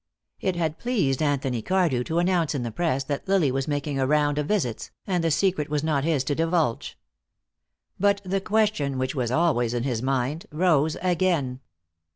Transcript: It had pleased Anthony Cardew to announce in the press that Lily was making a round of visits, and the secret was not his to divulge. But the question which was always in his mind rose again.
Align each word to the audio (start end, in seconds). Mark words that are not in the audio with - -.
It 0.39 0.55
had 0.55 0.79
pleased 0.79 1.21
Anthony 1.21 1.61
Cardew 1.61 2.03
to 2.05 2.17
announce 2.17 2.55
in 2.55 2.63
the 2.63 2.71
press 2.71 3.03
that 3.03 3.27
Lily 3.27 3.51
was 3.51 3.67
making 3.67 3.99
a 3.99 4.07
round 4.07 4.39
of 4.39 4.47
visits, 4.47 4.89
and 5.05 5.23
the 5.23 5.29
secret 5.29 5.69
was 5.69 5.83
not 5.83 6.03
his 6.03 6.23
to 6.23 6.33
divulge. 6.33 6.97
But 7.99 8.19
the 8.25 8.41
question 8.41 8.97
which 8.97 9.13
was 9.13 9.29
always 9.29 9.75
in 9.75 9.83
his 9.83 10.01
mind 10.01 10.47
rose 10.51 10.97
again. 11.03 11.59